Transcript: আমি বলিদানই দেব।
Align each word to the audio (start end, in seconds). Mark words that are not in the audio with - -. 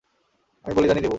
আমি 0.65 0.73
বলিদানই 0.73 1.01
দেব। 1.01 1.09